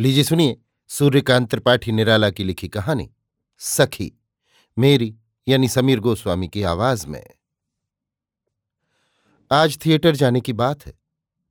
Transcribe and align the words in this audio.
लीजिए 0.00 0.24
सुनिए 0.24 0.56
सूर्यकांत 0.88 1.50
त्रिपाठी 1.50 1.92
निराला 1.92 2.30
की 2.30 2.44
लिखी 2.44 2.68
कहानी, 2.68 3.12
सखी, 3.58 4.20
मेरी, 4.78 5.16
यानी 5.48 5.68
समीर 5.68 6.00
गोस्वामी 6.00 6.48
की 6.48 6.62
आवाज़ 6.62 7.06
में। 7.06 7.26
आज 9.52 9.78
थिएटर 9.86 10.16
जाने 10.16 10.40
की 10.40 10.52
बात 10.52 10.86
है। 10.86 10.98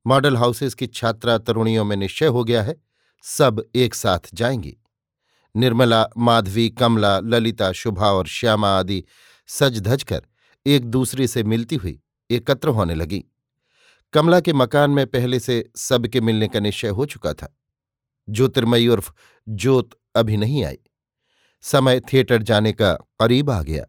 मॉडल 0.06 0.36
हाउसेस 0.36 0.74
की 0.74 0.86
छात्रा 0.86 1.38
तरुणियों 1.38 1.84
में 1.84 1.96
निश्चय 1.96 2.26
हो 2.26 2.44
गया 2.44 2.62
है, 2.62 2.76
सब 3.22 3.66
एक 3.74 3.94
साथ 3.94 4.18
जाएँगी। 4.34 4.76
निर्मला, 5.56 6.08
माधवी, 6.18 6.70
कमला, 6.70 7.18
ललिता, 7.18 7.72
शुभा 7.72 8.12
और 8.12 8.26
श्यामा 8.26 8.78
आदि 8.78 9.04
सज 9.46 9.80
धज 9.80 10.02
कर 10.02 10.22
एक 10.66 10.84
दूसरे 10.84 11.26
से 11.26 11.42
मिलती 11.42 11.76
हुई 11.76 12.00
एकत्र 12.30 12.68
होने 12.68 12.94
लगी। 12.94 13.24
कमला 14.12 14.40
के 14.40 14.52
मकान 14.52 14.90
में 14.90 15.06
पहले 15.06 15.40
से 15.40 15.70
सबके 15.76 16.20
मिलने 16.20 16.48
का 16.48 16.60
निश्चय 16.60 16.88
हो 16.88 17.06
चुका 17.06 17.32
था। 17.32 17.58
ज्योतिर्मयी 18.28 18.88
उर्फ़ 18.88 19.12
ज्योत 19.48 19.90
अभी 20.16 20.36
नहीं 20.36 20.64
आई। 20.64 20.78
समय 21.64 22.00
थिएटर 22.00 22.42
जाने 22.42 22.72
का 22.72 22.92
करीब 22.92 23.50
आ 23.50 23.62
गया। 23.62 23.86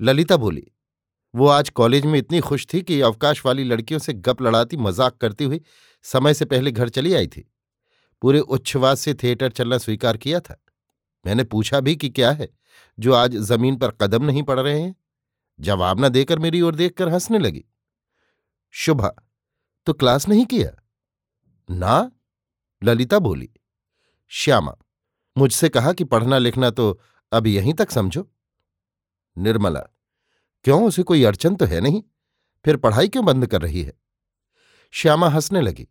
ललिता 0.00 0.36
बोली, 0.36 0.66
वो 1.34 1.46
आज 1.46 1.70
कॉलेज 1.70 2.06
में 2.06 2.18
इतनी 2.18 2.40
खुश 2.40 2.66
थी 2.74 2.82
कि 2.82 3.00
अवकाश 3.00 3.44
वाली 3.46 3.64
लड़कियों 3.64 3.98
से 3.98 4.12
गप 4.12 4.42
लड़ाती, 4.42 4.76
मज़ाक 4.76 5.16
करती 5.16 5.44
हुई 5.44 5.60
समय 6.02 6.34
से 6.34 6.44
पहले 6.44 6.72
घर 6.72 6.88
चली 6.88 7.14
आई 7.14 7.26
थी। 7.26 7.52
पूरे 8.22 8.40
उच्छ्वास 8.40 9.00
से 9.00 9.14
थिएटर 9.14 9.50
चलना 9.50 9.78
स्वीकार 9.78 10.16
किया 10.16 10.40
था। 10.40 10.60
मैंने 11.26 11.44
पूछा 11.44 11.80
भी 11.80 11.96
कि 11.96 12.08
क्या 12.08 12.30
है, 12.30 12.48
जो 12.98 13.12
आज 13.12 13.36
ज़मीन 13.36 13.76
पर 13.76 13.90
कदम 13.90 14.24
नहीं 14.24 14.42
पड़ 14.42 14.60
रहे 14.60 14.80
हैं? 14.80 14.94
जवाब 15.60 16.04
न 16.04 16.08
देकर 16.08 16.38
मेरी 16.38 16.60
ओर 16.60 16.74
देखकर 16.74 17.08
हंसने 17.08 17.38
लगी। 17.38 17.64
शुभा 18.74 19.14
तो 19.86 19.92
क्लास 19.92 20.28
नहीं 20.28 20.46
किया? 20.46 20.70
ना 21.70 22.10
ललिता 22.82 23.18
बोली, 23.18 23.48
श्यामा, 24.30 24.76
मुझसे 25.36 25.68
कहा 25.68 25.92
कि 25.92 26.04
पढ़ना 26.04 26.38
लिखना 26.38 26.70
तो 26.70 27.00
अब 27.32 27.46
यहीं 27.46 27.74
तक 27.74 27.90
समझो। 27.90 28.28
निर्मला, 29.36 29.80
क्यों 30.64 30.84
उसे 30.84 31.02
कोई 31.02 31.24
अड़चन 31.24 31.56
तो 31.56 31.66
है 31.66 31.80
नहीं? 31.80 32.02
फिर 32.64 32.76
पढ़ाई 32.76 33.08
क्यों 33.08 33.24
बंद 33.24 33.46
कर 33.46 33.62
रही 33.62 33.82
है? 33.82 33.92
श्यामा 34.92 35.28
हंसने 35.28 35.60
लगी, 35.60 35.86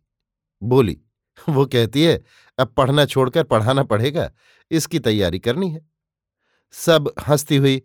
बोली, 0.62 1.00
वो 1.48 1.66
कहती 1.66 2.02
है, 2.04 2.22
अब 2.58 2.68
पढ़ना 2.68 3.04
छोड़कर 3.06 3.44
पढ़ाना 3.44 3.82
पड़ेगा, 3.82 4.30
इसकी 4.70 4.98
तैयारी 4.98 5.38
करनी 5.38 5.70
है। 5.70 5.88
सब 6.74 7.12
हंसती 7.28 7.56
हुई 7.56 7.82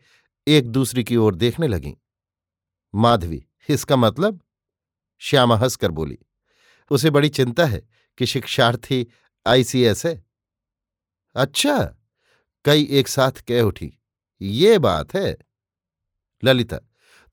एक 0.48 0.68
दूसरे 0.68 1.04
की 1.04 1.16
ओर 1.16 1.36
देखने 1.36 1.68
लगीं। 1.68 1.94
माधवी, 2.94 3.46
इसका 3.70 3.96
मतलब? 3.96 4.40
श्यामा 5.22 5.58
हंसकर 5.58 5.92
बोली, 5.92 6.18
उसे 6.92 7.10
बड़ी 7.10 7.30
चिंता 7.30 7.66
है 7.66 7.88
कि 8.18 8.26
शिक्षार्थी 8.26 9.08
आईसीएस 9.46 10.06
है। 10.06 10.24
अच्छा 11.36 11.78
कई 12.66 12.88
एक 12.92 13.08
साथ 13.08 13.42
कह 13.48 13.62
उठी, 13.62 13.92
ये 14.42 14.78
बात 14.80 15.16
है। 15.16 15.38
ललिता 16.44 16.80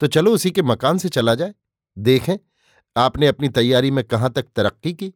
तो 0.00 0.06
चलो 0.06 0.32
उसी 0.34 0.50
के 0.50 0.62
मकान 0.62 0.98
से 0.98 1.08
चला 1.08 1.34
जाए, 1.34 1.54
देखें, 1.98 2.36
आपने 2.96 3.26
अपनी 3.26 3.48
तैयारी 3.48 3.90
में 3.90 4.04
कहाँ 4.04 4.30
तक 4.32 4.46
तरक्की 4.56 4.92
की? 4.92 5.12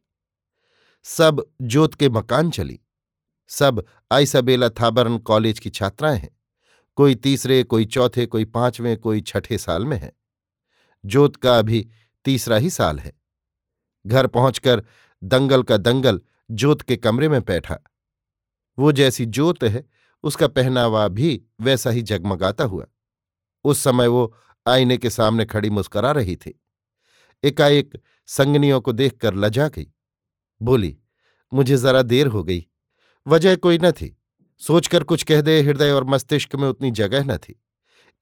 सब 1.03 1.45
जोत 1.61 1.95
के 1.95 2.09
मकान 2.09 2.49
चली। 2.51 2.79
सब 3.49 3.85
आइसाबेला 4.11 4.69
थाबरन 4.69 5.17
कॉलेज 5.17 5.59
की 5.59 5.69
छात्राएँ 5.69 6.17
हैं। 6.19 6.29
कोई 6.97 7.15
तीसरे, 7.15 7.63
कोई 7.63 7.85
चौथे, 7.85 8.25
कोई 8.25 8.45
पाँचवें, 8.45 8.97
कोई 8.97 9.21
छठे 9.21 9.57
साल 9.57 9.85
में 9.85 9.97
है। 9.97 10.11
जोत 11.05 11.35
का 11.35 11.57
अभी 11.59 11.87
तीसरा 12.25 12.57
ही 12.57 12.69
साल 12.69 12.99
है। 12.99 13.13
घर 14.07 14.27
पहुंचकर 14.27 14.83
दंगल 15.23 15.63
का 15.63 15.77
दंगल 15.77 16.21
जोत 16.51 16.81
के 16.81 16.97
कमरे 16.97 17.29
में 17.29 17.41
बैठा। 17.41 17.79
वो 18.79 18.91
जैसी 18.91 19.25
जोत 19.25 19.63
है, 19.63 19.89
उसका 20.23 20.47
पहनावा 20.47 21.07
भी 21.07 21.43
वैसा 21.61 21.89
ही 21.89 22.01
जगमगाता 22.01 22.63
हुआ। 22.63 22.85
उस 23.63 23.79
समय 23.79 24.07
वो 24.07 24.35
आईने 24.67 24.97
के 24.97 25.09
सामने 25.09 25.45
खड़ी 25.45 25.69
मुस्करा 25.69 26.11
रही 26.11 26.35
थी। 26.35 26.63
एकाएक 27.43 28.01
संगनियों 28.25 28.81
को 28.81 28.91
देखकर 28.91 29.33
लजा 29.33 29.67
गई। 29.67 29.91
बोली, 30.61 30.97
मुझे 31.53 31.77
जरा 31.77 32.01
देर 32.01 32.27
हो 32.27 32.43
गई। 32.43 32.67
वजह 33.27 33.55
कोई 33.55 33.77
न 33.77 33.91
थी। 33.91 34.17
सोचकर 34.59 35.03
कुछ 35.03 35.23
कह 35.23 35.41
दे, 35.41 35.61
हृदय 35.61 35.91
और 35.91 36.03
मस्तिष्क 36.03 36.55
में 36.55 36.67
उतनी 36.67 36.91
जगह 36.91 37.23
न 37.23 37.37
थी। 37.37 37.63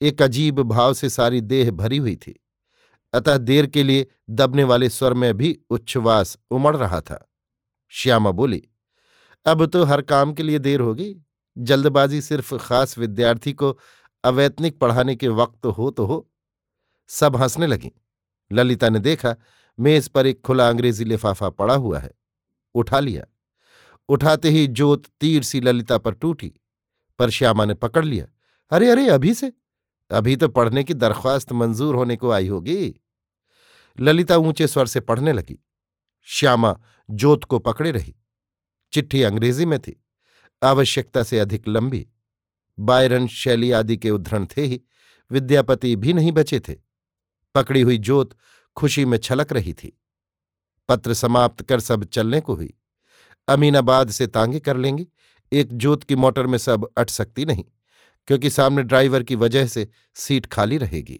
एक 0.01 0.21
अजीब 0.21 0.59
भाव 0.59 0.93
से 0.93 1.09
सारी 1.09 1.41
देह 1.41 1.71
भरी 1.71 1.97
हुई 1.97 2.15
थी। 2.15 2.44
अतः 3.13 3.37
देर 3.37 3.67
के 3.67 3.83
लिए 3.83 4.07
दबने 4.29 4.63
वाले 4.63 4.89
स्वर 4.89 5.13
में 5.13 5.33
भी 5.37 5.59
उच्छ्वास 5.69 6.37
उमड़ 6.51 6.75
रहा 6.77 7.01
था। 7.01 7.29
श्यामा 7.89 8.31
बोली, 8.31 8.67
अब 9.45 9.65
तो 9.65 9.83
हर 9.83 10.01
काम 10.01 10.33
के 10.33 10.43
लिए 10.43 10.59
देर 10.59 10.79
होगी। 10.79 11.15
जल्दबाजी 11.57 12.21
सिर्फ़ 12.21 12.55
खास 12.55 12.97
विद्यार्थी 12.97 13.53
को 13.53 13.79
अवैतनिक 14.23 14.79
पढ़ाने 14.79 15.15
के 15.15 15.27
वक्त 15.27 15.65
हो 15.65 15.91
तो 15.91 16.05
हो। 16.05 16.29
सब 17.07 17.35
हंसने 17.35 17.67
लगीं। 17.67 17.89
ललिता 18.51 18.89
ने 18.89 18.99
देखा, 18.99 19.35
मेज 19.79 20.07
पर 20.07 20.27
एक 20.27 20.41
खुला 20.41 20.69
अंग्रेज़ी 20.69 21.05
लिफाफा 21.05 21.49
पड़ा 21.49 21.75
हुआ 21.75 21.99
है। 21.99 22.11
उठा 22.75 22.99
लिया। 22.99 23.25
उठाते 24.09 24.49
ही 24.49 24.67
जोत 24.67 25.03
तीर 25.21 25.43
सी 25.43 25.61
ललिता 25.61 25.97
पर 25.97 26.13
टूटी, 26.13 26.53
पर 27.19 27.29
श्यामा 27.29 27.65
ने 27.65 27.73
पकड़ 27.73 28.05
लिया। 28.05 28.25
अरे 28.71 28.89
अरे, 28.89 29.09
अभी 29.09 29.33
से 29.33 29.51
अभी 30.11 30.35
तो 30.35 30.47
पढ़ने 30.47 30.83
की 30.83 30.93
दरख्वास्त 30.93 31.51
मंजूर 31.51 31.95
होने 31.95 32.15
को 32.15 32.31
आई 32.31 32.47
होगी। 32.47 32.95
ललिता 33.99 34.37
ऊँचे 34.37 34.67
स्वर 34.67 34.85
से 34.85 34.99
पढ़ने 34.99 35.33
लगी। 35.33 35.65
श्यामा 36.23 36.79
जोत 37.09 37.43
को 37.43 37.59
पकड़े 37.59 37.91
रही। 37.91 38.15
चिट्ठी 38.93 39.23
अंग्रेज़ी 39.23 39.65
में 39.65 39.79
थी। 39.79 40.03
आवश्यकता 40.63 41.23
से 41.23 41.39
अधिक 41.39 41.67
लंबी। 41.67 42.07
बायरन 42.79 43.27
शैली 43.27 43.71
आदि 43.71 43.97
के 43.97 44.09
उद्धरण 44.09 44.45
थे 44.57 44.61
ही। 44.61 44.81
विद्यापति 45.31 45.95
भी 45.95 46.13
नहीं 46.13 46.31
बचे 46.31 46.59
थे। 46.59 46.75
पकड़ी 47.55 47.81
हुई 47.81 47.97
जोत 47.97 48.35
खुशी 48.75 49.05
में 49.05 49.17
छलक 49.17 49.53
रही 49.53 49.73
थी। 49.73 50.01
पत्र 50.89 51.13
समाप्त 51.13 51.61
कर 51.61 51.79
सब 51.79 52.03
चलने 52.03 52.41
को 52.41 52.55
हुई। 52.55 52.73
अमीनाबाद 53.47 54.09
से 54.09 54.27
तांगे 54.27 54.59
कर 54.59 54.77
लेंगे। 54.77 55.07
एक 55.51 55.73
जोत 55.73 56.03
की 56.03 56.15
मोटर 56.15 56.47
में 56.47 56.57
सब 56.57 56.89
अट 56.97 57.09
सकती 57.09 57.45
नहीं। 57.45 57.65
क्योंकि 58.27 58.49
सामने 58.49 58.83
ड्राइवर 58.83 59.23
की 59.23 59.35
वजह 59.35 59.67
से 59.67 59.87
सीट 60.15 60.45
खाली 60.45 60.77
रहेगी। 60.77 61.19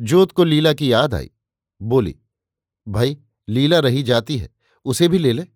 जोत 0.00 0.32
को 0.32 0.44
लीला 0.44 0.72
की 0.72 0.92
याद 0.92 1.14
आई। 1.14 1.30
बोली, 1.82 2.16
भाई, 2.88 3.18
लीला 3.48 3.78
रही 3.78 4.02
जाती 4.02 4.38
है, 4.38 4.54
उसे 4.84 5.08
भी 5.08 5.18
ले 5.18 5.32
ले। 5.32 5.46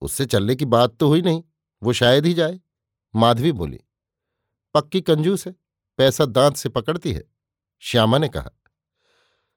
उससे 0.00 0.26
चलने 0.26 0.56
की 0.56 0.64
बात 0.64 0.96
तो 0.96 1.08
हुई 1.08 1.22
नहीं, 1.22 1.42
वो 1.82 1.92
शायद 1.92 2.26
ही 2.26 2.34
जाए। 2.34 2.60
माधवी 3.14 3.52
बोली, 3.52 3.80
पक्की 4.74 5.00
कंजूस 5.00 5.46
है, 5.46 5.54
पैसा 5.98 6.24
दांत 6.24 6.56
से 6.56 6.68
पकड़ती 6.68 7.12
है। 7.12 7.24
श्यामा 7.78 8.18
ने 8.18 8.28
कहा, 8.28 8.50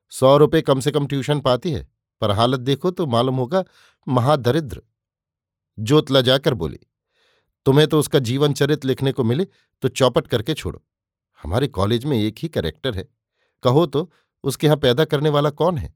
सौ 0.09 0.37
रुपये 0.37 0.61
कम 0.61 0.79
से 0.79 0.91
कम 0.91 1.07
ट्यूशन 1.07 1.39
पाती 1.39 1.71
है, 1.71 1.87
पर 2.21 2.31
हालत 2.31 2.59
देखो 2.59 2.91
तो 2.91 3.05
मालूम 3.05 3.35
होगा, 3.35 3.63
महादरिद्र। 4.07 4.81
ज्योतला 5.79 6.21
जाकर 6.21 6.53
बोली 6.53 6.79
तुम्हें 7.65 7.87
तो 7.87 7.99
उसका 7.99 8.19
जीवन 8.19 8.53
चरित 8.53 8.85
लिखने 8.85 9.11
को 9.11 9.23
मिले 9.23 9.47
तो 9.81 9.87
चौपट 9.87 10.27
करके 10.27 10.53
छोड़ो। 10.53 10.83
हमारे 11.43 11.67
कॉलेज 11.67 12.05
में 12.05 12.17
एक 12.17 12.35
ही 12.39 12.49
करेक्टर 12.49 12.95
है। 12.95 13.07
कहो 13.63 13.85
तो 13.85 14.11
उसके 14.43 14.67
यहाँ 14.67 14.77
पैदा 14.77 15.05
करने 15.05 15.29
वाला 15.29 15.49
कौन 15.49 15.77
है? 15.77 15.93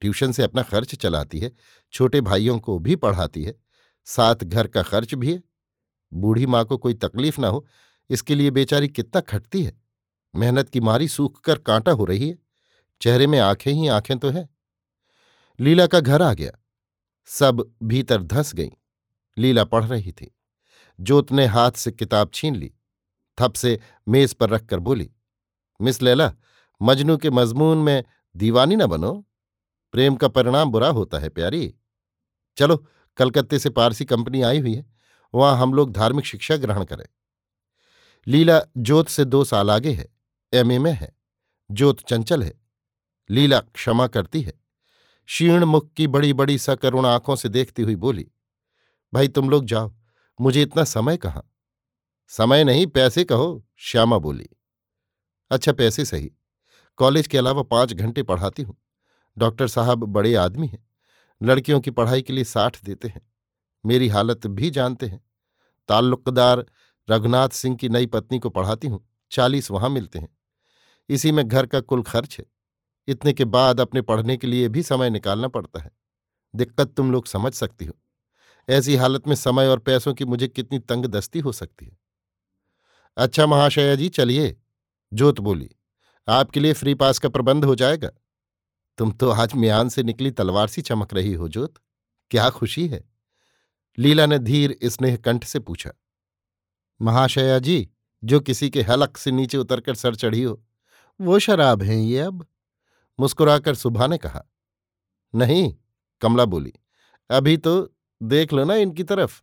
ट्यूशन 0.00 0.32
से 0.32 0.42
अपना 0.42 0.62
खर्च 0.62 0.94
चलाती 0.94 1.38
है, 1.38 1.52
छोटे 1.92 2.20
भाइयों 2.20 2.58
को 2.58 2.78
भी 2.78 2.96
पढ़ाती 2.96 3.44
है, 3.44 3.54
साथ 4.04 4.36
घर 4.36 4.66
का 4.66 4.82
खर्च 4.82 5.14
भी 5.14 5.32
है। 5.32 5.42
बूढ़ी 6.12 6.46
माँ 6.46 6.64
को 6.64 6.78
कोई 6.78 6.94
तकलीफ़ 6.94 7.40
ना 7.40 7.48
हो, 7.48 7.66
इसके 8.10 8.34
लिए 8.34 8.50
बेचारी 8.50 8.88
कितना 8.88 9.20
खटती 9.20 9.62
है। 9.62 9.80
मेहनत 10.36 10.68
की 10.68 10.80
मारी 10.80 11.08
सूख 11.08 11.40
कर 11.40 11.58
कांटा 11.58 11.92
हो 11.92 12.04
रही 12.04 12.28
है। 12.28 12.38
चेहरे 13.00 13.26
में 13.26 13.38
आँखें 13.38 13.72
ही 13.72 13.88
आँखें 13.88 14.18
तो 14.18 14.30
है। 14.30 14.48
लीला 15.60 15.86
का 15.86 16.00
घर 16.00 16.22
आ 16.22 16.32
गया। 16.34 16.52
सब 17.26 17.72
भीतर 17.82 18.22
धंस 18.22 18.54
गई। 18.54 18.70
लीला 19.38 19.64
पढ़ 19.64 19.84
रही 19.84 20.12
थी। 20.12 20.35
जोत 21.00 21.32
ने 21.32 21.46
हाथ 21.46 21.72
से 21.72 21.92
किताब 21.92 22.30
छीन 22.34 22.56
ली। 22.56 22.72
थप 23.38 23.52
से 23.52 23.78
मेज 24.08 24.34
पर 24.34 24.50
रखकर 24.50 24.78
बोली, 24.78 25.10
मिस 25.80 26.02
लैला, 26.02 26.32
मजनू 26.82 27.16
के 27.16 27.30
मजमून 27.30 27.78
में 27.78 28.04
दीवानी 28.36 28.76
न 28.76 28.86
बनो। 28.86 29.12
प्रेम 29.92 30.16
का 30.16 30.28
परिणाम 30.28 30.70
बुरा 30.70 30.88
होता 30.88 31.18
है, 31.18 31.28
प्यारी। 31.28 31.74
चलो, 32.56 32.76
कलकत्ते 33.16 33.58
से 33.58 33.70
पारसी 33.70 34.04
कंपनी 34.04 34.42
आई 34.42 34.60
हुई 34.60 34.74
है। 34.74 34.86
वहाँ 35.34 35.56
हम 35.58 35.74
लोग 35.74 35.92
धार्मिक 35.92 36.26
शिक्षा 36.26 36.56
ग्रहण 36.56 36.84
करें। 36.84 37.06
लीला 38.26 38.60
जोत 38.76 39.08
से 39.08 39.24
दो 39.24 39.44
साल 39.44 39.70
आगे 39.70 39.92
है 39.92 40.08
एमए 40.52 40.78
में 40.78 40.92
है। 40.92 41.16
जोत 41.70 42.00
चंचल 42.00 42.42
है। 42.42 42.52
लीला 43.30 43.60
क्षमा 43.60 44.06
करती 44.06 44.42
है। 44.42 44.52
क्षीण 45.28 45.64
मुख 45.64 45.92
की 45.92 46.06
बड़ी 46.06 46.32
बड़ी 46.32 46.58
सकरुण 46.58 47.06
आँखों 47.06 47.36
से 47.36 47.48
देखती 47.48 47.82
हुई 47.82 47.96
बोली, 47.96 48.26
भाई 49.12 49.28
तुम 49.28 49.50
लोग 49.50 49.64
जाओ। 49.64 49.95
मुझे 50.40 50.62
इतना 50.62 50.84
समय 50.84 51.16
कहाँ? 51.16 51.52
समय 52.28 52.64
नहीं, 52.64 52.86
पैसे 52.86 53.24
कहो, 53.24 53.66
श्यामा 53.76 54.18
बोली। 54.18 54.48
अच्छा 55.50 55.72
पैसे 55.72 56.04
सही। 56.04 56.32
कॉलेज 56.96 57.26
के 57.26 57.38
अलावा 57.38 57.62
पाँच 57.62 57.92
घंटे 57.92 58.22
पढ़ाती 58.22 58.62
हूँ। 58.62 58.76
डॉक्टर 59.38 59.68
साहब 59.68 60.04
बड़े 60.04 60.34
आदमी 60.34 60.66
हैं। 60.66 60.88
लड़कियों 61.42 61.80
की 61.80 61.90
पढ़ाई 61.90 62.22
के 62.22 62.32
लिए 62.32 62.44
साठ 62.44 62.84
देते 62.84 63.08
हैं। 63.08 63.32
मेरी 63.86 64.08
हालत 64.08 64.46
भी 64.46 64.70
जानते 64.70 65.06
हैं। 65.06 65.24
ताल्लुकदार 65.88 66.66
रघुनाथ 67.10 67.48
सिंह 67.48 67.76
की 67.76 67.88
नई 67.88 68.06
पत्नी 68.06 68.38
को 68.38 68.50
पढ़ाती 68.50 68.86
हूँ। 68.86 69.08
चालीस 69.30 69.70
वहाँ 69.70 69.90
मिलते 69.90 70.18
हैं। 70.18 70.38
इसी 71.08 71.32
में 71.32 71.48
घर 71.48 71.66
का 71.66 71.80
कुल 71.80 72.02
खर्च 72.02 72.38
है। 72.38 72.44
इतने 73.08 73.32
के 73.32 73.44
बाद 73.44 73.80
अपने 73.80 74.02
पढ़ने 74.02 74.36
के 74.36 74.46
लिए 74.46 74.68
भी 74.68 74.82
समय 74.82 75.10
निकालना 75.10 75.48
पड़ता 75.48 75.82
है। 75.82 75.90
दिक्कत 76.54 76.88
तुम 76.88 77.12
लोग 77.12 77.26
समझ 77.26 77.52
सकती 77.52 77.84
हो। 77.84 77.92
ऐसी 78.68 78.96
हालत 78.96 79.26
में 79.28 79.34
समय 79.34 79.68
और 79.68 79.78
पैसों 79.78 80.14
की 80.14 80.24
मुझे 80.24 80.48
कितनी 80.48 80.78
तंग 80.78 81.06
दस्ती 81.06 81.38
हो 81.38 81.52
सकती 81.52 81.86
है। 81.86 81.98
अच्छा 83.16 83.46
महाशया 83.46 83.94
जी, 83.94 84.08
चलिए। 84.08 84.56
जोत 85.12 85.40
बोली, 85.40 85.70
आपके 86.28 86.60
लिए 86.60 86.72
फ्री 86.72 86.94
पास 86.94 87.18
का 87.18 87.28
प्रबंध 87.28 87.64
हो 87.64 87.74
जाएगा। 87.74 88.10
तुम 88.98 89.12
तो 89.12 89.30
आज 89.30 89.54
म्यान 89.54 89.88
से 89.88 90.02
निकली 90.02 90.30
तलवार 90.30 90.68
सी 90.68 90.82
चमक 90.82 91.14
रही 91.14 91.32
हो, 91.34 91.48
जोत। 91.48 91.74
क्या 92.30 92.48
खुशी 92.50 92.86
है? 92.88 93.04
लीला 93.98 94.26
ने 94.26 94.38
धीर 94.38 94.78
स्नेह 94.84 95.16
कंठ 95.16 95.44
से 95.44 95.58
पूछा, 95.58 95.90
महाशया 97.00 97.58
जी, 97.58 97.88
जो 98.22 98.40
किसी 98.40 98.70
के 98.70 98.82
हलक 98.82 99.16
से 99.16 99.30
नीचे 99.30 99.58
उतरकर 99.58 99.94
सर 99.94 100.14
चढ़ी 100.14 100.42
हो, 100.42 100.62
वो 101.20 101.38
शराब 101.38 101.82
हैं 101.82 101.96
ये 101.96 102.18
अब? 102.18 102.46
मुस्कुराकर 103.18 103.74
सुभा 103.74 104.06
ने 104.06 104.18
कहा, 104.18 104.42
नहीं, 105.34 105.74
कमला 106.22 106.44
बोली, 106.44 106.72
अभी 107.30 107.56
तो 107.56 107.95
देख 108.20 108.52
लो 108.52 108.64
ना 108.64 108.74
इनकी 108.74 109.04
तरफ़। 109.04 109.40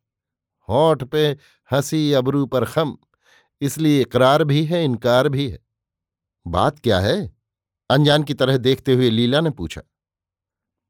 होठ 0.68 1.04
पे 1.04 1.28
हँसी 1.70 2.12
अबरू 2.14 2.46
पर 2.46 2.66
खम, 2.66 2.96
इसलिए 3.62 4.02
इकरार 4.02 4.44
भी 4.44 4.64
है, 4.66 4.84
इनकार 4.86 5.30
भी 5.30 5.50
है। 5.50 5.60
बात 6.46 6.80
क्या 6.80 7.00
है? 7.00 7.34
अनजान 7.90 8.24
की 8.24 8.34
तरह 8.34 8.58
देखते 8.58 8.94
हुए 8.94 9.10
लीला 9.10 9.42
ने 9.42 9.50
पूछा। 9.50 9.82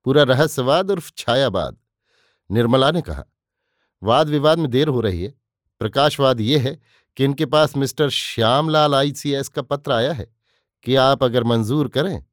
पूरा 0.06 0.24
रहस्यवाद 0.24 0.92
उर्फ़ 0.92 1.12
छायावाद? 1.18 1.78
निर्मला 2.50 2.92
ने 2.92 3.02
कहा, 3.02 3.24
वाद 4.02 4.30
विवाद 4.30 4.60
में 4.60 4.70
देर 4.72 4.88
हो 4.88 5.02
रही 5.02 5.24
है। 5.24 5.34
प्रकाशवाद 5.82 6.42
ये 6.42 6.58
है 6.58 6.80
कि 7.18 7.24
इनके 7.26 7.46
पास 7.46 7.76
मिस्टर 7.78 8.10
श्यामलाल 8.10 8.96
आईसीएस 8.96 9.50
का 9.50 9.62
पत्र 9.62 9.92
आया 9.92 10.14
है 10.14 10.28
कि 10.86 10.96
आप 10.96 11.24
अगर 11.24 11.44
मंजूर 11.44 11.88
करें, 11.88 12.26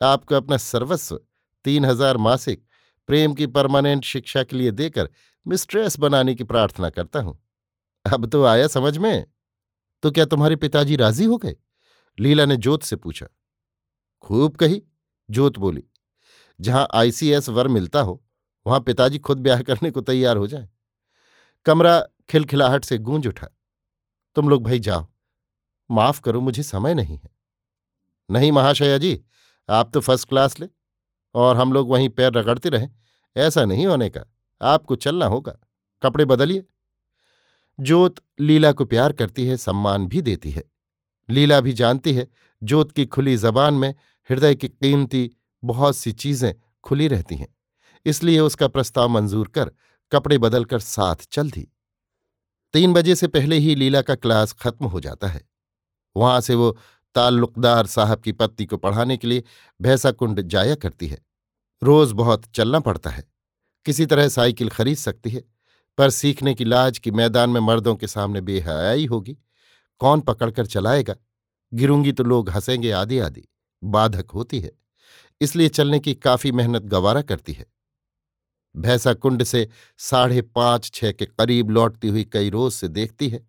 आपको 0.00 0.34
अपना 0.34 0.56
सर्वस्व 0.56 1.20
तीन 1.64 1.84
हज़ार 1.84 2.16
मासिक 2.16 2.62
प्रेम 3.08 3.34
की 3.34 3.46
परमानेंट 3.46 4.04
शिक्षा 4.04 4.42
के 4.42 4.56
लिए 4.56 4.70
देकर 4.70 5.08
मिस्ट्रेस 5.46 5.98
बनाने 5.98 6.34
की 6.34 6.44
प्रार्थना 6.44 6.90
करता 6.90 7.20
हूँ। 7.20 7.38
अब 8.04 8.26
तो 8.26 8.44
आया 8.44 8.66
समझ 8.66 8.96
में। 8.98 9.26
तो 10.02 10.10
क्या 10.10 10.24
तुम्हारे 10.24 10.56
पिताजी 10.56 10.96
राज़ी 10.96 11.24
हो 11.24 11.36
गए? 11.36 11.56
लीला 12.18 12.44
ने 12.44 12.56
जोत 12.56 12.82
से 12.82 12.96
पूछा। 12.96 13.26
खूब 14.22 14.56
कही, 14.56 14.82
जोत 15.30 15.58
बोली, 15.58 15.84
जहाँ 16.60 16.86
आईसीएस 16.94 17.48
वर 17.48 17.68
मिलता 17.68 18.00
हो, 18.00 18.22
वहाँ 18.66 18.80
पिताजी 18.80 19.18
खुद 19.18 19.38
ब्याह 19.38 19.62
करने 19.62 19.90
को 19.90 20.00
तैयार 20.00 20.36
हो 20.36 20.46
जाए। 20.46 20.68
कमरा 21.66 22.00
खिलखिलाहट 22.28 22.84
से 22.84 22.98
गूंज 22.98 23.26
उठा। 23.26 23.48
तुम 24.36 24.48
लोग 24.48 24.64
भाई 24.64 24.78
जाओ, 24.78 25.06
माफ़ 25.90 26.20
करो, 26.20 26.40
मुझे 26.40 26.62
समय 26.62 26.94
नहीं 26.94 27.18
है। 27.18 27.30
नहीं 28.30 28.52
महाशया 28.52 28.98
जी, 28.98 29.20
आप 29.68 29.90
तो 29.94 30.00
फ़र्स्ट 30.00 30.28
क्लास 30.28 30.60
ले। 30.60 30.68
और 31.34 31.56
हम 31.56 31.72
लोग 31.72 31.90
वहीं 31.90 32.08
पैर 32.08 32.32
रगड़ते 32.32 32.68
रहें, 32.68 32.90
ऐसा 33.36 33.64
नहीं 33.64 33.86
होने 33.86 34.08
का। 34.10 34.24
आपको 34.62 34.96
चलना 34.96 35.26
होगा। 35.26 35.58
कपड़े 36.02 36.24
बदलिए। 36.24 36.64
जोत 37.80 38.14
लीला 38.40 38.72
को 38.72 38.84
प्यार 38.84 39.12
करती 39.12 39.46
है, 39.46 39.56
सम्मान 39.56 40.06
भी 40.06 40.22
देती 40.22 40.50
है। 40.50 40.64
लीला 41.30 41.60
भी 41.60 41.72
जानती 41.72 42.12
है 42.12 42.28
जोत 42.62 42.92
की 42.92 43.06
खुली 43.06 43.36
जबान 43.36 43.74
में 43.74 43.94
हृदय 44.30 44.54
की 44.54 44.68
कीमती 44.68 45.30
बहुत 45.64 45.96
सी 45.96 46.12
चीज़ें 46.12 46.54
खुली 46.84 47.08
रहती 47.08 47.36
हैं। 47.36 47.56
इसलिए 48.06 48.40
उसका 48.40 48.68
प्रस्ताव 48.68 49.08
मंजूर 49.08 49.48
कर 49.48 49.70
कपड़े 50.12 50.38
बदलकर 50.38 50.78
साथ 50.78 51.16
चल 51.32 51.50
दी। 51.50 51.68
तीन 52.72 52.92
बजे 52.92 53.14
से 53.14 53.28
पहले 53.28 53.56
ही 53.56 53.74
लीला 53.74 54.02
का 54.02 54.14
क्लास 54.14 54.52
खत्म 54.52 54.86
हो 54.86 55.00
जाता 55.00 55.26
है। 55.26 55.48
वहाँ 56.16 56.40
से 56.40 56.54
वो 56.54 56.76
ताल्लुकदार 57.14 57.86
साहब 57.86 58.20
की 58.20 58.32
पत्नी 58.32 58.66
को 58.66 58.76
पढ़ाने 58.76 59.16
के 59.16 59.26
लिए 59.26 59.44
भैंसा 59.82 60.10
कुंड 60.10 60.42
जाया 60.42 60.74
करती 60.74 61.06
है। 61.06 61.18
रोज 61.82 62.12
बहुत 62.12 62.44
चलना 62.46 62.80
पड़ता 62.80 63.10
है। 63.10 63.24
किसी 63.84 64.06
तरह 64.06 64.28
साइकिल 64.28 64.68
खरीद 64.68 64.96
सकती 64.96 65.30
है, 65.30 65.44
पर 65.98 66.10
सीखने 66.10 66.54
की 66.54 66.64
लाज 66.64 66.98
की 66.98 67.10
मैदान 67.10 67.50
में 67.50 67.60
मर्दों 67.60 67.96
के 67.96 68.06
सामने 68.06 68.40
बेहयाई 68.40 69.06
होगी। 69.06 69.36
कौन 69.98 70.20
पकड़कर 70.20 70.66
चलाएगा? 70.66 71.14
गिरूँगी 71.74 72.12
तो 72.12 72.24
लोग 72.24 72.50
हंसेंगे 72.50 72.90
आदि 72.90 73.18
आदि 73.18 73.48
बाधक 73.84 74.30
होती 74.30 74.60
है। 74.60 74.72
इसलिए 75.40 75.68
चलने 75.68 75.98
की 75.98 76.14
काफ़ी 76.14 76.52
मेहनत 76.52 76.82
गवारा 76.82 77.22
करती 77.22 77.52
है। 77.52 77.66
भैंसा 78.76 79.14
कुंड 79.14 79.42
से 79.42 79.68
साढ़े 79.98 80.42
पाँच, 80.42 80.90
छह 80.94 81.12
के 81.12 81.26
करीब 81.26 81.70
लौटती 81.70 82.08
हुई 82.08 82.24
कई 82.24 82.50
रोज 82.50 82.72
से 82.72 82.88
देखती 82.88 83.28
है। 83.28 83.46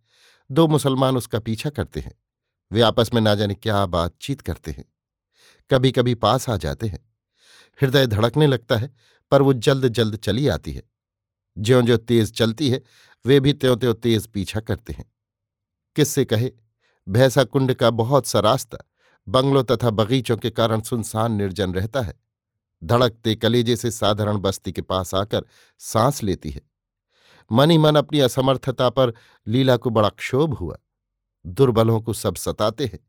दो 0.52 0.68
मुसलमान 0.68 1.18
उसका 1.18 1.40
पीछा 1.40 1.70
करते 1.70 2.00
हैं। 2.00 2.19
वे 2.72 2.82
आपस 2.82 3.14
में 3.14 3.22
ना 3.22 3.36
जाने 3.36 3.56
क्या 3.56 3.86
बातचीत 3.86 4.42
करते 4.42 4.72
हैं। 4.72 4.86
कभी 5.72 5.92
कभी 5.92 6.16
पास 6.16 6.50
आ 6.50 6.58
जाते 6.58 6.88
हैं। 6.88 7.14
हृदय 7.82 8.08
धड़कने 8.08 8.48
लगता 8.48 8.78
है, 8.78 8.96
पर 9.32 9.42
वो 9.42 9.54
जल्द 9.54 9.88
जल्द 9.88 10.16
चली 10.16 10.48
आती 10.48 10.72
है। 10.72 10.84
ज्यो 11.58 11.82
ज्यो 11.82 11.98
तेज 11.98 12.34
चलती 12.34 12.70
है, 12.70 12.82
वे 13.26 13.40
भी 13.40 13.54
त्यों 13.54 13.78
त्यों 13.78 13.94
तेज 13.94 14.28
पीछा 14.28 14.60
करते 14.60 14.94
हैं। 14.94 15.14
किससे 15.96 16.26
कहे? 16.26 16.52
भैंसा 17.10 17.44
कुंड 17.44 17.74
का 17.74 17.90
बहुत 17.90 18.26
सा 18.26 18.40
रास्ता, 18.40 18.78
बंगलों 19.28 19.64
तथा 19.64 19.90
बगीचों 19.90 20.38
के 20.38 20.50
कारण 20.50 20.82
सुनसान 20.82 21.32
निर्जन 21.32 21.74
रहता 21.74 22.02
है। 22.02 22.14
धड़कते 22.84 23.36
कलेजे 23.36 23.76
से 23.76 23.92
साधारण 23.92 24.38
बस्ती 24.38 24.72
के 24.72 24.82
पास 24.82 25.16
आकर 25.16 25.46
सांस 25.78 26.24
लेती 26.24 26.50
है। 26.50 26.62
मन 27.52 27.78
मन 27.78 27.96
अपनी 27.96 28.20
असमर्थता 28.20 28.90
पर 28.90 29.14
लीला 29.48 29.78
को 29.78 29.90
बड़ा 29.90 30.10
क्षोभ 30.10 30.54
हुआ। 30.54 30.78
दुर्बलों 31.46 32.02
को 32.02 32.14
सब 32.14 32.36
सताते 32.36 32.86
हैं। 32.86 33.00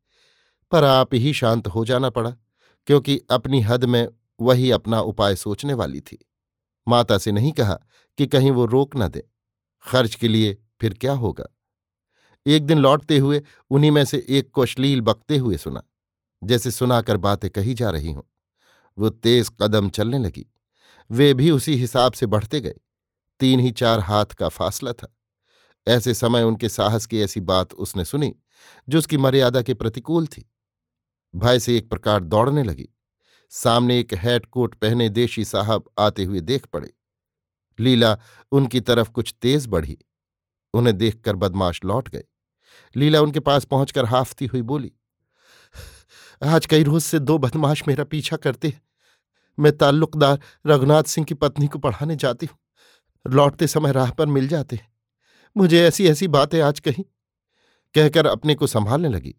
पर 0.70 0.84
आप 0.84 1.14
ही 1.14 1.32
शांत 1.32 1.66
हो 1.66 1.84
जाना 1.84 2.10
पड़ा, 2.10 2.30
क्योंकि 2.86 3.20
अपनी 3.30 3.60
हद 3.60 3.84
में 3.84 4.08
वही 4.40 4.70
अपना 4.70 5.00
उपाय 5.00 5.36
सोचने 5.36 5.74
वाली 5.74 6.00
थी। 6.00 6.26
माता 6.88 7.18
से 7.18 7.32
नहीं 7.32 7.52
कहा 7.52 7.74
कि 8.18 8.26
कहीं 8.26 8.50
वो 8.50 8.66
रोक 8.66 8.96
न 8.96 9.08
दे। 9.08 9.28
खर्च 9.82 10.14
के 10.14 10.28
लिए 10.28 10.62
फिर 10.80 10.94
क्या 10.94 11.12
होगा? 11.12 11.44
एक 12.46 12.66
दिन 12.66 12.78
लौटते 12.78 13.18
हुए 13.18 13.42
उन्हीं 13.70 13.90
में 13.90 14.04
से 14.04 14.26
एक 14.28 14.50
को 14.50 14.62
अश्लील 14.62 15.00
बकते 15.00 15.36
हुए 15.36 15.56
सुना, 15.56 15.82
जैसे 16.44 16.70
सुनाकर 16.70 17.16
बातें 17.16 17.50
कही 17.50 17.74
जा 17.74 17.90
रही 17.90 18.12
हों। 18.12 18.22
वो 18.98 19.10
तेज 19.10 19.50
कदम 19.60 19.90
चलने 19.90 20.18
लगी। 20.18 20.46
वे 21.10 21.34
भी 21.34 21.50
उसी 21.50 21.74
हिसाब 21.74 22.12
से 22.12 22.26
बढ़ते 22.26 22.60
गए। 22.60 22.74
तीन 23.40 23.60
ही 23.60 23.70
चार 23.70 24.00
हाथ 24.00 24.26
का 24.26 24.48
फासला 24.48 24.92
था। 24.92 25.16
ऐसे 25.90 26.14
समय 26.14 26.42
उनके 26.42 26.68
साहस 26.68 27.06
की 27.06 27.20
ऐसी 27.20 27.40
बात 27.42 27.72
उसने 27.74 28.04
सुनी, 28.04 28.34
जो 28.88 28.98
उसकी 28.98 29.16
मर्यादा 29.16 29.62
के 29.62 29.74
प्रतिकूल 29.74 30.26
थी। 30.26 30.44
भय 31.34 31.58
से 31.58 31.76
एक 31.76 31.88
प्रकार 31.90 32.24
दौड़ने 32.24 32.62
लगी। 32.62 32.88
सामने 33.52 33.98
एक 34.00 34.14
हैट 34.14 34.46
कोट 34.46 34.74
पहने 34.74 35.08
देशी 35.08 35.44
साहब 35.44 35.90
आते 35.98 36.24
हुए 36.24 36.40
देख 36.42 36.66
पड़े। 36.66 36.90
लीला 37.78 38.16
उनकी 38.52 38.80
तरफ़ 38.80 39.10
कुछ 39.10 39.34
तेज 39.42 39.66
बढ़ी। 39.66 39.98
उन्हें 40.74 40.96
देखकर 40.98 41.36
बदमाश 41.36 41.80
लौट 41.84 42.08
गए। 42.08 42.24
लीला 42.96 43.20
उनके 43.20 43.40
पास 43.40 43.64
पहुंचकर 43.64 44.04
हाफती 44.04 44.46
हुई 44.46 44.62
बोली, 44.62 44.92
आज 46.42 46.66
कई 46.66 46.82
रोज 46.82 47.02
से 47.02 47.18
दो 47.18 47.38
बदमाश 47.38 47.82
मेरा 47.88 48.04
पीछा 48.04 48.36
करते 48.36 48.68
हैं। 48.68 48.82
मैं 49.58 49.76
ताल्लुकदार 49.76 50.38
रघुनाथ 50.66 51.02
सिंह 51.04 51.24
की 51.24 51.34
पत्नी 51.34 51.66
को 51.66 51.78
पढ़ाने 51.78 52.16
जाती 52.16 52.46
हूँ। 52.46 52.58
लौटते 53.24 53.66
समय 53.66 53.92
राह 53.92 54.10
पर 54.10 54.26
मिल 54.26 54.48
जाते 54.48 54.76
हैं। 54.76 54.89
मुझे 55.56 55.88
ऐसी 55.88 56.08
ऐसी 56.08 56.28
बातें 56.28 56.60
आज 56.60 56.80
कही 56.80 57.02
कहकर 57.94 58.26
अपने 58.26 58.54
को 58.54 58.66
संभालने 58.66 59.08
लगी। 59.08 59.34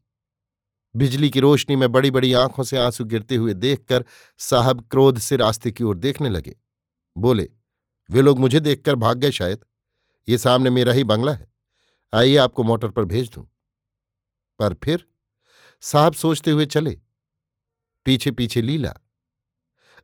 बिजली 0.96 1.30
की 1.30 1.39
रोशनी 1.39 1.75
में 1.75 1.91
बड़ी 1.91 2.12
बड़ी 2.12 2.34
आँखों 2.34 2.63
से 2.63 2.77
आँसू 2.77 3.06
गिरते 3.06 3.36
हुए 3.36 3.53
देखकर 3.53 4.06
साहब 4.38 4.88
क्रोध 4.91 5.20
से 5.20 5.36
रास्ते 5.36 5.72
की 5.72 5.84
ओर 5.84 5.98
देखने 5.98 6.30
लगे। 6.30 6.56
बोले, 7.18 7.50
वे 8.12 8.22
लोग 8.22 8.39
मुझे 8.39 8.60
देखकर 8.60 8.96
भाग 8.96 9.18
गए 9.18 9.32
शायद। 9.32 9.65
ये 10.30 10.38
सामने 10.38 10.70
मेरा 10.70 10.94
ही 10.94 11.03
बंगला 11.03 11.34
है। 11.34 11.53
आइए 12.13 12.38
आपको 12.38 12.63
मोटर 12.63 12.89
पर 12.89 13.06
भेज 13.06 13.32
दूँ। 13.32 13.50
पर 14.60 14.74
फिर 14.74 15.08
साहब 15.82 16.13
सोचते 16.13 16.51
हुए 16.51 16.65
चले। 16.65 17.01
पीछे 18.06 18.32
पीछे 18.32 18.62
लीला। 18.62 18.94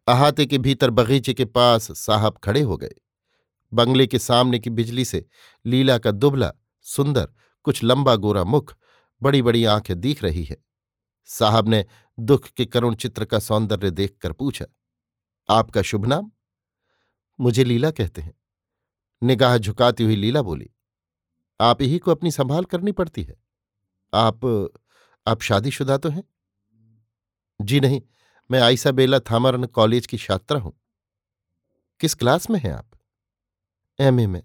अहाते 0.07 0.45
के 0.45 0.57
भीतर 0.57 0.89
बगीचे 0.89 1.33
के 1.33 1.45
पास 1.45 1.91
साहब 1.91 2.37
खड़े 2.37 2.61
हो 2.61 2.77
गए। 2.77 2.93
बंगले 3.73 4.07
के 4.07 4.19
सामने 4.19 4.59
की 4.59 4.69
बिजली 4.69 5.05
से 5.05 5.25
लीला 5.65 5.97
का 5.97 6.11
दुबला, 6.11 6.51
सुंदर, 6.85 7.27
कुछ 7.65 7.83
लंबा 7.83 8.15
गोरा 8.15 8.43
मुख 8.43 8.75
बड़ी 9.21 9.41
बड़ी 9.41 9.63
आँखें 9.65 9.99
दिख 9.99 10.23
रही 10.23 10.43
है। 10.43 10.57
साहब 11.29 11.69
ने 11.69 11.85
दुख 12.17 12.47
के 12.47 12.65
करुण 12.65 12.95
चित्र 12.95 13.25
का 13.25 13.39
सौंदर्य 13.39 13.91
देखकर 13.91 14.31
पूछा, 14.31 14.65
आपका 15.49 15.81
शुभ 15.81 16.05
नाम? 16.05 16.31
मुझे 17.39 17.63
लीला 17.63 17.91
कहते 17.91 18.21
हैं। 18.21 18.33
निगाह 19.21 19.57
झुकाती 19.57 20.03
हुई 20.03 20.15
लीला 20.15 20.41
बोली, 20.41 20.69
आप 21.59 21.81
ही 21.81 21.99
को 21.99 22.11
अपनी 22.11 22.31
संभाल 22.31 22.65
करनी 22.65 22.91
पड़ती 22.91 23.23
है। 23.23 23.35
आप 24.13 24.45
आप 25.27 25.41
शादीशुदा 25.41 25.97
तो 25.97 26.09
हैं? 26.09 26.23
जी 27.59 27.79
नहीं, 27.79 28.01
मैं 28.49 28.59
आयसा 28.59 28.91
बेला 28.91 29.19
थामरन 29.21 29.65
कॉलेज 29.65 30.05
की 30.07 30.17
छात्रा 30.17 30.59
हूँ। 30.59 30.73
किस 31.99 32.13
क्लास 32.13 32.49
में 32.49 32.59
हैं 32.59 32.73
आप? 32.73 32.96
एमए 33.99 34.27
में। 34.27 34.41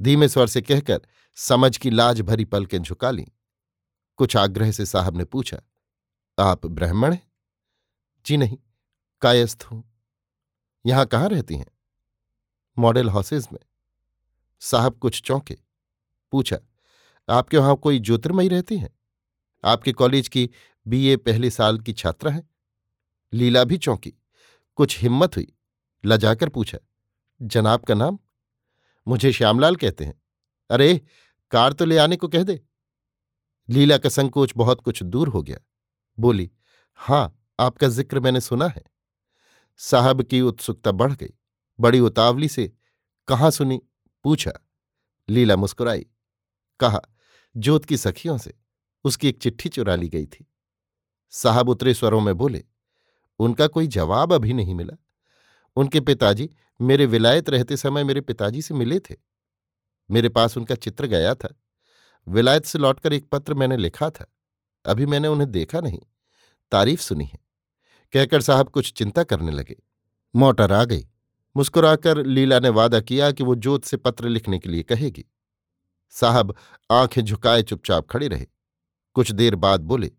धीमे 0.00 0.28
स्वर 0.28 0.46
से 0.46 0.60
कहकर 0.62 1.00
समझ 1.38 1.76
की 1.76 1.90
लाज 1.90 2.20
भरी 2.20 2.44
पलकें 2.44 2.78
झुका 2.78 3.10
लीं। 3.10 3.26
कुछ 4.18 4.36
आग्रह 4.36 4.70
से 4.70 4.86
साहब 4.86 5.16
ने 5.16 5.24
पूछा, 5.24 5.60
आप 6.38 6.66
ब्राह्मण 6.66 7.12
हैं? 7.12 7.30
जी 8.26 8.36
नहीं, 8.36 8.58
कायस्थ 9.22 9.62
हूँ। 9.62 9.82
यहाँ 10.84 11.06
कहाँ 11.06 11.28
रहती 11.28 11.56
हैं? 11.56 11.66
मॉडल 12.76 13.10
हाउसेज 13.10 13.48
में। 13.52 13.58
साहब 14.62 14.98
कुछ 14.98 15.20
चौंके। 15.22 15.56
पूछा, 16.32 16.58
आपके 17.28 17.56
वहाँ 17.56 17.76
कोई 17.76 17.98
ज्योतिर्मयी 17.98 18.48
रहती 18.48 18.76
हैं? 18.78 18.90
आपके 19.64 19.92
कॉलेज 19.92 20.28
की 20.28 20.48
बीए 20.86 21.16
पहले 21.16 21.50
साल 21.50 21.78
की 21.78 21.92
छात्रा 21.92 22.30
है? 22.30 22.48
लीला 23.32 23.64
भी 23.64 23.78
चौंकी। 23.78 24.12
कुछ 24.78 24.98
हिम्मत 24.98 25.36
हुई? 25.36 25.52
लजाकर 26.04 26.48
पूछा, 26.48 26.78
जनाब 27.40 27.84
का 27.84 27.94
नाम? 27.94 28.18
मुझे 29.08 29.32
श्यामलाल 29.32 29.76
कहते 29.76 30.04
हैं। 30.04 30.22
अरे, 30.70 31.00
कार 31.50 31.72
तो 31.72 31.84
ले 31.84 31.98
आने 31.98 32.16
को 32.16 32.28
कह 32.28 32.42
दे। 32.42 32.60
लीला 33.68 33.98
का 33.98 34.08
संकोच 34.08 34.52
बहुत 34.56 34.80
कुछ 34.80 35.02
दूर 35.02 35.28
हो 35.28 35.42
गया। 35.42 35.58
बोली, 36.18 36.50
हाँ, 36.94 37.46
आपका 37.60 37.88
ज़िक्र 37.88 38.20
मैंने 38.20 38.40
सुना 38.40 38.66
है। 38.66 38.84
साहब 39.76 40.22
की 40.22 40.40
उत्सुकता 40.40 40.92
बढ़ 40.92 41.12
गई। 41.12 41.34
बड़ी 41.80 42.00
उतावली 42.00 42.48
से, 42.48 42.72
कहाँ 43.28 43.50
सुनी? 43.50 43.82
पूछा। 44.24 44.52
लीला 45.28 45.56
मुस्कुराई। 45.56 46.06
कहा, 46.80 47.00
जोत 47.56 47.84
की 47.84 47.96
सखियों 47.96 48.38
से, 48.38 48.54
उसकी 49.04 49.28
एक 49.28 49.42
चिट्ठी 49.42 49.68
चुरा 49.68 49.94
ली 49.94 50.08
गई 50.08 50.26
थी। 50.26 50.46
साहब 51.30 51.68
उतरे 51.68 51.94
स्वरों 51.94 52.20
में 52.20 52.34
बोले, 52.34 52.64
उनका 53.38 53.66
कोई 53.66 53.86
जवाब 53.86 54.32
अभी 54.32 54.52
नहीं 54.52 54.74
मिला। 54.74 54.96
उनके 55.76 56.00
पिताजी 56.00 56.50
मेरे 56.80 57.06
विलायत 57.06 57.50
रहते 57.50 57.76
समय 57.76 58.04
मेरे 58.04 58.20
पिताजी 58.20 58.62
से 58.62 58.74
मिले 58.74 59.00
थे। 59.00 59.16
मेरे 60.10 60.28
पास 60.28 60.56
उनका 60.56 60.74
चित्र 60.74 61.06
गया 61.06 61.34
था। 61.34 61.54
विलायत 62.28 62.64
से 62.64 62.78
लौटकर 62.78 63.12
एक 63.12 63.28
पत्र 63.28 63.54
मैंने 63.54 63.76
लिखा 63.76 64.10
था। 64.10 64.26
अभी 64.86 65.06
मैंने 65.06 65.28
उन्हें 65.28 65.50
देखा 65.50 65.80
नहीं। 65.80 66.00
तारीफ़ 66.70 67.00
सुनी 67.00 67.24
है। 67.24 67.38
कहकर 68.12 68.40
साहब 68.40 68.68
कुछ 68.68 68.92
चिंता 68.92 69.24
करने 69.24 69.52
लगे। 69.52 69.82
मोटर 70.36 70.72
आ 70.72 70.84
गई। 70.84 71.08
मुस्कुराकर 71.56 72.26
लीला 72.26 72.60
ने 72.60 72.68
वादा 72.68 73.00
किया 73.00 73.30
कि 73.30 73.44
वो 73.44 73.54
जोत 73.54 73.84
से 73.84 73.96
पत्र 73.96 74.28
लिखने 74.28 74.58
के 74.58 74.70
लिए 74.70 74.82
कहेगी। 74.82 75.24
साहब 76.10 76.56
आँखें 76.90 77.22
झुकाए 77.22 77.62
चुपचाप 77.62 78.06
खड़े 78.10 78.28
रहे। 78.28 78.46
कुछ 79.14 79.32
देर 79.32 79.54
बाद 79.54 79.80
बोले, 79.80 80.10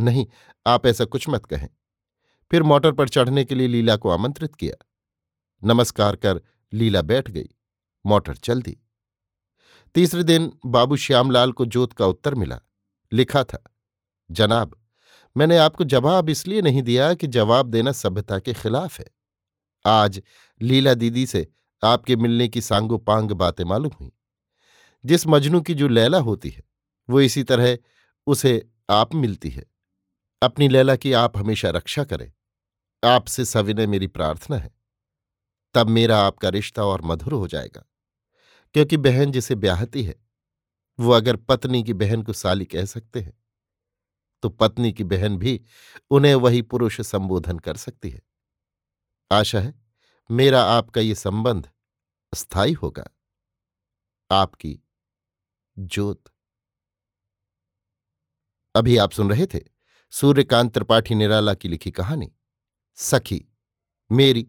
नहीं, 0.00 0.26
आप 0.66 0.86
ऐसा 0.86 1.04
कुछ 1.04 1.28
मत 1.28 1.46
कहें। 1.46 1.68
फिर 2.50 2.62
मोटर 2.62 2.92
पर 2.92 3.08
चढ़ने 3.08 3.44
के 3.44 3.54
लिए 3.54 3.68
लीला 3.68 3.96
को 3.96 4.10
आमंत्रित 4.10 4.54
किया। 4.54 4.86
नमस्कार 5.64 6.16
कर 6.16 6.40
लीला 6.72 7.02
बैठ 7.02 7.30
गई। 7.30 7.48
मोटर 8.06 8.36
चल 8.36 8.62
दी। 8.62 8.78
तीसरे 9.94 10.22
दिन 10.22 10.52
बाबू 10.66 10.96
श्यामलाल 10.96 11.52
को 11.52 11.66
जोत 11.66 11.92
का 11.92 12.06
उत्तर 12.06 12.34
मिला। 12.34 12.60
लिखा 13.12 13.44
था, 13.44 13.76
जनाब, 14.30 14.84
मैंने 15.36 15.56
आपको 15.56 15.84
जवाब 15.84 16.28
इसलिए 16.28 16.62
नहीं 16.62 16.82
दिया 16.82 17.14
कि 17.14 17.26
जवाब 17.26 17.66
देना 17.66 17.92
सभ्यता 17.92 18.38
के 18.38 18.52
खिलाफ 18.52 18.98
है। 18.98 19.06
आज 19.86 20.22
लीला 20.62 20.94
दीदी 20.94 21.26
से 21.26 21.48
आपके 21.84 22.16
मिलने 22.16 22.48
की 22.48 22.60
सांगो 22.60 22.98
पांग 22.98 23.30
बातें 23.30 23.64
मालूम 23.64 23.92
हुई। 24.00 24.12
जिस 25.04 25.26
मजनू 25.26 25.60
की 25.60 25.74
जो 25.74 25.88
लैला 25.88 26.18
होती 26.18 26.50
है, 26.50 26.64
वो 27.10 27.20
इसी 27.20 27.42
तरह 27.42 27.78
उसे 28.26 28.70
आप 28.90 29.14
मिलती 29.14 29.50
है। 29.50 29.64
अपनी 30.42 30.68
लैला 30.68 30.96
की 30.96 31.12
आप 31.12 31.38
हमेशा 31.38 31.70
रक्षा 31.70 32.04
करें। 32.04 32.32
आपसे 33.04 33.44
सविनय 33.44 33.86
मेरी 33.86 34.06
प्रार्थना 34.06 34.56
है। 34.56 34.79
तब 35.74 35.88
मेरा 35.88 36.18
आपका 36.20 36.48
रिश्ता 36.48 36.84
और 36.84 37.02
मधुर 37.02 37.32
हो 37.32 37.48
जाएगा। 37.48 37.84
क्योंकि 38.74 38.96
बहन 38.96 39.32
जिसे 39.32 39.54
ब्याहती 39.54 40.02
है, 40.04 40.14
वो 41.00 41.12
अगर 41.12 41.36
पत्नी 41.36 41.82
की 41.84 41.92
बहन 41.94 42.22
को 42.22 42.32
साली 42.32 42.64
कह 42.64 42.84
सकते 42.84 43.20
हैं 43.20 43.32
तो 44.42 44.48
पत्नी 44.48 44.92
की 44.92 45.04
बहन 45.04 45.36
भी 45.38 45.60
उन्हें 46.10 46.34
वही 46.34 46.62
पुरुष 46.62 47.00
संबोधन 47.00 47.58
कर 47.58 47.76
सकती 47.76 48.10
है। 48.10 48.22
आशा 49.32 49.60
है, 49.60 49.74
मेरा 50.30 50.62
आपका 50.64 51.00
ये 51.00 51.14
संबंध 51.14 51.70
स्थायी 52.32 52.72
होगा। 52.72 53.04
आपकी 54.30 54.78
ज्योत। 55.78 56.22
अभी 58.74 58.96
आप 58.96 59.10
सुन 59.10 59.30
रहे 59.30 59.46
थे 59.46 59.60
सूर्यकांत 60.12 60.72
त्रिपाठी 60.74 61.14
निराला 61.14 61.54
की 61.54 61.68
लिखी 61.68 61.90
कहानी, 61.90 62.32
सखी, 62.94 63.44
मेरी 64.10 64.48